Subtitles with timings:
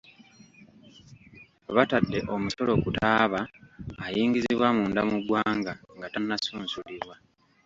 [1.75, 3.41] Batadde omusolo ku ttaaba
[4.05, 7.15] ayingizibwa munda mu ggwanga nga tannasunsulibwa.